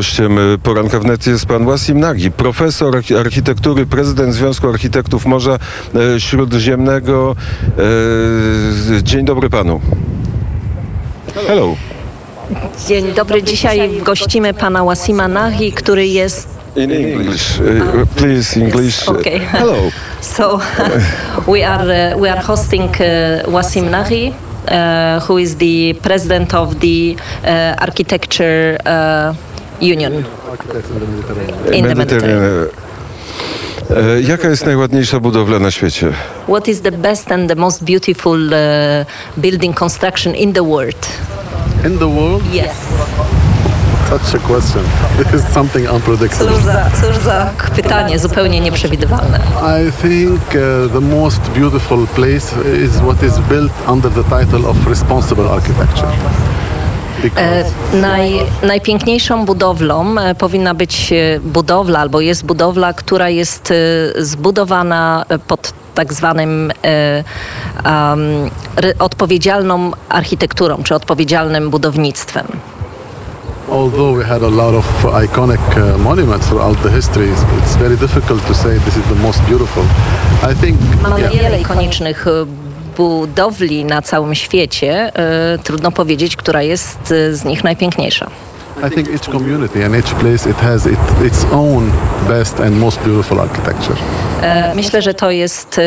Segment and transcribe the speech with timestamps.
[0.00, 5.58] Gościem y, poranka wnet jest pan Wasim Nagi, profesor archi- architektury, prezydent Związku Architektów Morza
[6.16, 7.36] e, Śródziemnego.
[8.98, 9.80] E, Dzień dobry panu.
[11.48, 11.74] Hello.
[12.88, 13.42] Dzień dobry.
[13.42, 16.48] Dzisiaj gościmy pana Wasima Nahi, który jest.
[16.76, 19.08] In English, uh, please English.
[19.08, 19.38] Okay.
[19.38, 19.74] Hello.
[20.20, 20.58] So
[21.52, 26.74] we are uh, we are hosting uh, Wasim Nahi, uh, who is the president of
[26.74, 29.34] the uh, Architecture uh,
[29.80, 30.12] Union
[31.72, 32.66] in the Mediterranean.
[33.90, 36.12] E, Jaka jest najładniejsza budowla na świecie?
[36.48, 41.06] What is the best and the most beautiful uh, building construction in the world?
[41.86, 42.70] In the world, Yes.
[44.10, 44.82] such a question.
[45.18, 46.52] This is something unpredictable.
[46.54, 49.40] Cóż za, cóż za pytanie, zupełnie nieprzewidywalne.
[49.62, 54.86] I think uh, the most beautiful place is what is built under the title of
[54.88, 56.08] responsible architecture.
[57.22, 57.70] Because
[58.00, 63.74] Naj, najpiękniejszą budowlą e, powinna być e, budowla, albo jest budowla, która jest e,
[64.24, 67.24] zbudowana e, pod tak zwanym e,
[67.84, 68.20] am,
[68.76, 72.46] re, odpowiedzialną architekturą, czy odpowiedzialnym budownictwem.
[73.70, 74.84] although we had a lot of
[75.24, 79.40] iconic uh, monuments throughout the history, it's- very difficult to say this is the most
[79.48, 79.82] beautiful.
[80.50, 82.30] I think Mamy yeah, wiele ikonicznych e,
[82.96, 85.12] budowli na całym świecie.
[85.54, 88.30] E, Trudno powiedzieć, która jest e, z nich najpiękniejsza.
[88.88, 91.90] I think each community and each place it has it, its own
[92.28, 93.96] best and most beautiful architecture.
[94.42, 95.80] E, Myślę, że to jest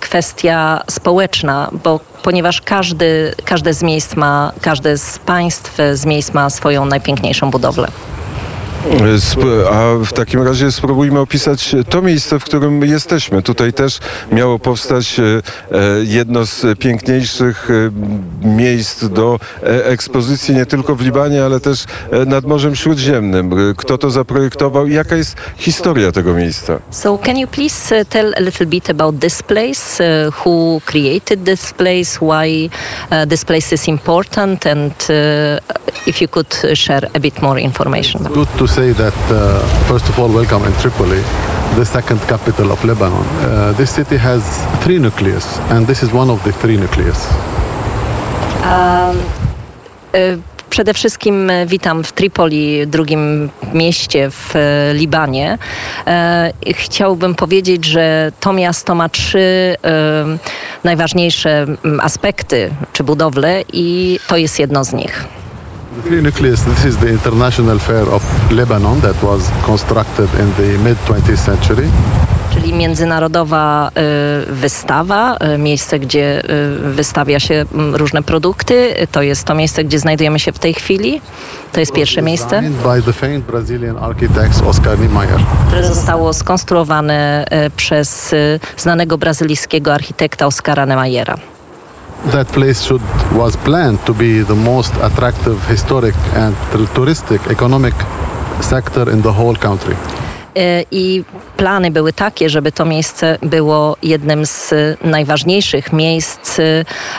[0.00, 6.50] kwestia społeczna, bo ponieważ każdy, każde z miejsc ma, każde z państw z miejsc ma
[6.50, 7.88] swoją najpiękniejszą budowlę.
[9.26, 13.42] Sp- A w takim razie spróbujmy opisać to miejsce, w którym jesteśmy.
[13.42, 13.98] Tutaj też
[14.32, 15.40] miało powstać e, e,
[16.04, 17.90] jedno z piękniejszych e,
[18.48, 23.50] miejsc do e, ekspozycji nie tylko w Libanie, ale też e, nad Morzem Śródziemnym.
[23.76, 26.78] Kto to zaprojektował i jaka jest historia tego miejsca?
[26.90, 31.72] So can you please tell a little bit about this place, uh, who created this
[31.72, 32.70] place, why
[33.10, 38.20] uh, this place is important, and uh, if you could share a bit more information.
[38.20, 39.36] about Good to say that uh,
[39.88, 41.20] first of all, welcome in Tripoli,
[41.76, 43.26] the second capital of Lebanon.
[43.26, 44.42] Uh, this city has
[44.84, 47.26] three nucleus, and this is one of the three nucleus.
[50.14, 50.36] E,
[50.70, 55.58] Przede wszystkim e, witam w Tripoli, drugim mieście w e, Libanie.
[56.06, 59.76] E, Chciałbym powiedzieć, że to miasto ma trzy
[60.84, 65.24] najważniejsze m, aspekty czy budowle i to jest jedno z nich.
[65.90, 66.62] The nucleus.
[66.62, 71.88] This is the International Fair of Lebanon that was constructed in the mid 20th century.
[72.54, 78.94] Czyli międzynarodowa e, wystawa, e, miejsce, gdzie e, wystawia się m, różne produkty.
[79.12, 81.20] To jest to miejsce, gdzie znajdujemy się w tej chwili.
[81.72, 82.62] To jest pierwsze miejsce.
[85.66, 87.46] Które zostało skonstruowane
[87.76, 88.34] przez
[88.76, 91.36] znanego brazylijskiego architekta Oscara Niemeyera.
[92.26, 96.56] That place should was planned to be the most attractive historic and
[96.94, 97.94] touristic economic
[98.60, 99.96] sector in the whole country.
[100.56, 101.24] E, I
[101.56, 106.58] plany były takie, żeby to miejsce było jednym z e, najważniejszych miejsc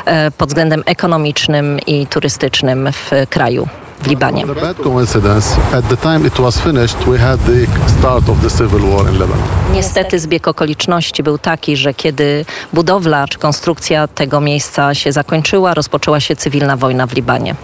[0.06, 3.68] e, pod względem ekonomicznym i turystycznym w kraju,
[4.04, 4.46] w Libanie.
[4.46, 8.50] The bad coincidence, at the time it was finished, we had the start of the
[8.50, 9.44] civil war in Lebanon.
[9.74, 16.20] Niestety zbieg okoliczności był taki, że kiedy budowla czy konstrukcja tego miejsca się zakończyła, rozpoczęła
[16.20, 17.56] się cywilna wojna w Libanie.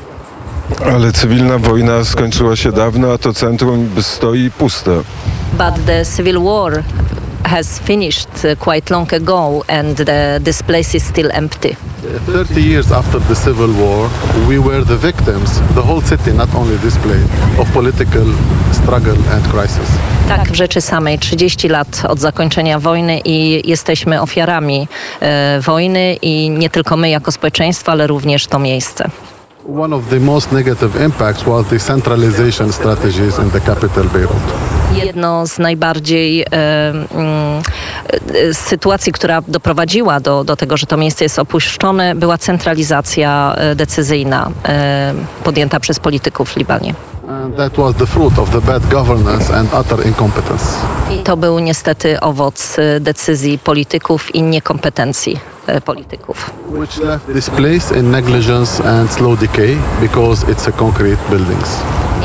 [0.86, 4.92] Ale cywilna wojna skończyła się dawno, a to centrum stoi puste.
[5.54, 6.84] But the civil war
[7.44, 11.76] has finished quite long ago and the, this place is still empty.
[12.26, 14.10] 30 years after the civil war,
[14.48, 17.28] we were the victims, the whole city, not only this place,
[17.60, 18.26] of political
[18.72, 19.90] struggle and crisis.
[20.28, 24.88] Tak, w rzeczy samej 30 lat od zakończenia wojny i jesteśmy ofiarami
[25.20, 29.10] e, wojny i nie tylko my jako społeczeństwo, ale również to miejsce.
[29.80, 34.44] One of the most negative impacts was the centralization strategies in the capital Beirut.
[35.06, 37.62] Jedno z najbardziej mm,
[38.54, 44.52] sytuacji, która doprowadziła do, do tego, że to miejsce jest opuszczone, była centralizacja e, decyzyjna
[45.44, 46.94] podjęta przez polityków w Libanie.
[51.12, 56.52] I to był niestety owoc e, decyzji polityków i niekompetencji e, polityków.
[56.70, 61.78] Which left this place in negligence and slow decay because it's a concrete buildings.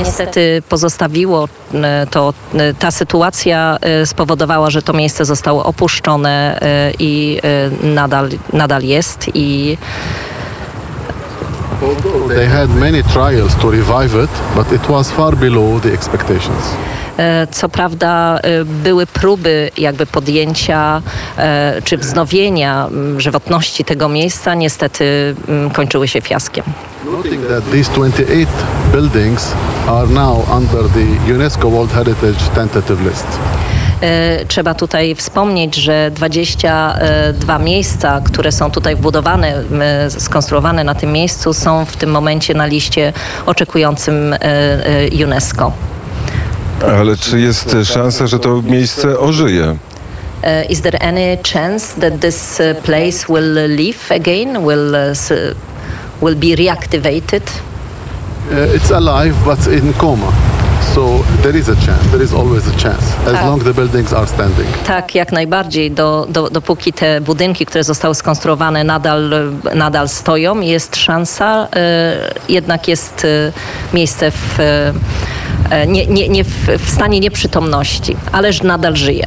[0.05, 6.61] Niestety pozostawiło e, to, e, ta sytuacja e, spowodowała, że to miejsce zostało opuszczone
[6.99, 7.41] i
[7.83, 9.79] nadal, nadal jest i
[12.29, 16.65] They had many trials to revive it, but it was far below the expectations.
[17.19, 21.03] E, Co prawda e, były próby jakby podjęcia
[21.39, 26.65] e, czy wznowienia mm, żywotności tego miejsca, niestety mm, kończyły się fiaskiem.
[27.13, 28.47] Noting that these 28
[28.93, 29.53] buildings
[29.89, 33.27] are now under the UNESCO World Heritage tentative list.
[34.03, 39.63] E, Trzeba tutaj wspomnieć, że 22 miejsca, które są tutaj wbudowane,
[40.09, 43.13] skonstruowane na tym miejscu, są w tym momencie na liście
[43.47, 45.73] oczekującym e, e, UNESCO.
[46.99, 49.77] Ale czy jest szansa, że to miejsce ożyje?
[50.43, 55.15] Uh, is there any chance that this uh, place will uh, live again, will, uh,
[56.21, 57.43] will be reactivated?
[58.51, 60.52] Uh, it's alive, but in coma.
[60.95, 62.05] So there is a chance.
[62.11, 63.47] There is always a chance, as Ah.
[63.47, 64.67] long the buildings are standing.
[64.87, 65.91] Tak, jak najbardziej.
[65.91, 69.31] Do, do, dopóki te budynki, które zostały skonstruowane, nadal,
[69.75, 73.53] nadal stoją, jest szansa, e, jednak jest e,
[73.95, 79.27] miejsce w, e, nie, nie, nie w, w stanie nieprzytomności, ależ nadal żyje.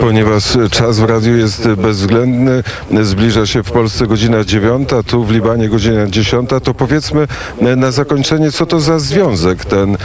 [0.00, 2.62] Ponieważ czas w radiu jest bezwzględny,
[3.02, 7.28] zbliża się w Polsce godzina dziewiąta, tu w Libanie godzina dziesiąta, to powiedzmy
[7.76, 9.96] na zakończenie, co to za związek, ten e,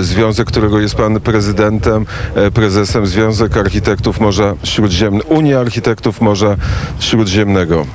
[0.00, 6.56] związek, którego jest pan prezydentem, e, prezesem, Związek Architektów Morza Śródziemnego, Unia Architektów Morza
[7.00, 7.86] Śródziemnego.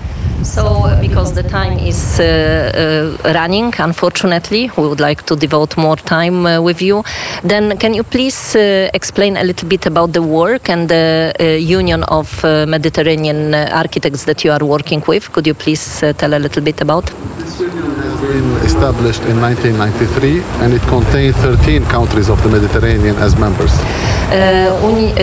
[0.43, 5.95] So, because the time is uh, uh, running, unfortunately, we would like to devote more
[5.95, 7.03] time uh, with you.
[7.43, 11.43] Then, can you please uh, explain a little bit about the work and the uh,
[11.43, 15.31] Union of uh, Mediterranean Architects that you are working with?
[15.31, 17.11] Could you please uh, tell a little bit about?
[18.65, 23.71] Established in 1993 and it contained 13 countries of the Mediterranean as members.
[24.31, 25.13] E, Uni-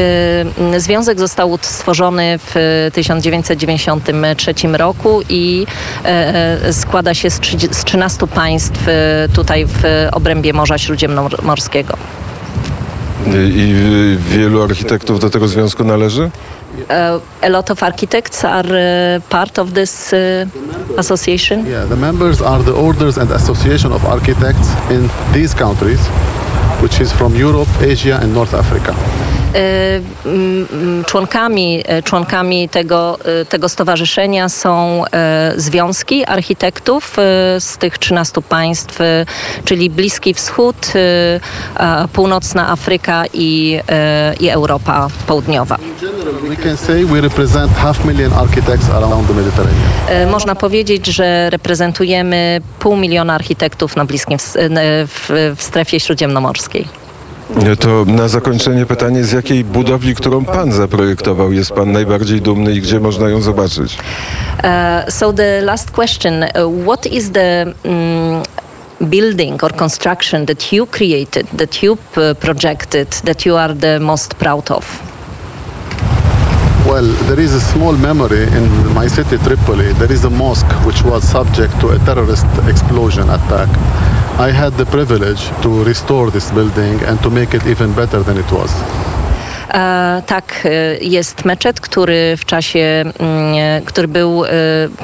[0.75, 2.55] e, Związek został stworzony w
[2.93, 5.67] 1993 roku i
[6.05, 8.81] e, składa się z trzydzie- z 13 państw
[9.35, 9.83] tutaj w
[10.13, 11.97] obrębie Morza Śródziemnomorskiego.
[13.27, 13.75] I
[14.19, 16.31] wielu architektów do tego związku należy?
[16.79, 21.67] Uh, a lot of architects are uh, part of this uh, association.
[21.67, 26.01] Yeah, the members are the orders and association of architects in these countries,
[26.83, 28.95] which is from Europe, Asia and North Africa.
[29.55, 33.19] Mm, mm, Członkami, e, członkami tego,
[33.49, 35.05] tego stowarzyszenia są
[35.57, 37.17] związki architektów
[37.59, 38.99] z tych 13 państw,
[39.65, 40.93] czyli Bliski Wschód,
[42.13, 43.81] Północna Afryka i,
[44.41, 45.77] i Europa Południowa.
[50.31, 57.00] Można powiedzieć, że reprezentujemy pół miliona architektów na bliskim, w, w strefie śródziemnomorskiej.
[57.81, 62.81] To na zakończenie pytanie, z jakiej budowli, którą pan zaprojektował, jest pan najbardziej dumny i
[62.81, 63.99] gdzie można ją zobaczyć?
[64.65, 68.43] Uh, so the last question: uh, What is the mm,
[69.01, 71.97] building or construction that you created, that you
[72.41, 75.03] projected, that you are the most proud of?
[76.87, 79.93] Well, there is a small memory in my city, Tripoli.
[79.93, 83.69] There is a mosque which was subject to a terrorist explosion attack.
[84.41, 88.39] I had the privilege to restore this building and to make it even better than
[88.39, 88.73] it was.
[89.75, 94.49] E, tak, e, jest meczet, który w czasie, mm, który był, e,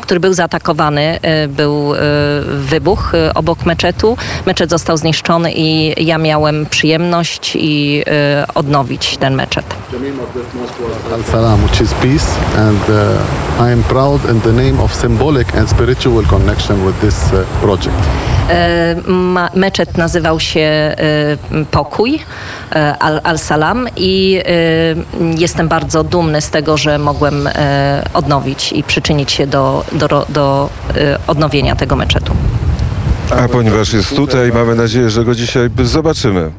[0.00, 1.98] który był zaatakowany, e, był e,
[2.46, 4.16] wybuch e, obok meczetu.
[4.46, 9.64] Meczet został zniszczony i ja miałem przyjemność i e, odnowić ten meczet.
[9.90, 12.26] The name of this mosque was Al Salam, which is peace,
[12.58, 17.32] and uh, I am proud in the name of symbolic and spiritual connection with this
[17.32, 17.96] uh, project.
[18.50, 18.96] E,
[19.54, 20.96] meczet nazywał się e,
[21.70, 22.65] Pokój, e,
[23.22, 29.46] Al-Salam i e, jestem bardzo dumny z tego, że mogłem e, odnowić i przyczynić się
[29.46, 32.32] do, do, do e, odnowienia tego meczetu.
[33.30, 36.50] A ponieważ jest tutaj, mamy nadzieję, że go dzisiaj zobaczymy.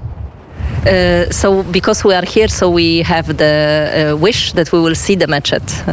[0.85, 4.95] E, So because we are here, so we have the e, wish that we will
[4.95, 5.83] see the meczet.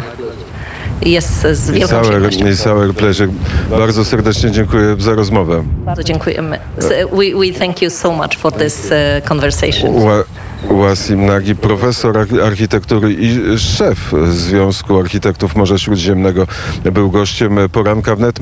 [1.02, 2.44] Jest z wielką przyjemnością.
[2.44, 3.28] it's our pleasure.
[3.70, 5.62] Bardzo serdecznie dziękuję za rozmowę.
[5.84, 6.58] Bardzo dziękujemy.
[6.80, 9.90] So we, we thank you so much for this e, conversation.
[9.94, 10.24] Ła-
[10.70, 16.46] Wasim Nagi, profesor arch- architektury i szef Związku Architektów Morza Śródziemnego,
[16.92, 18.32] był gościem poranka wnet.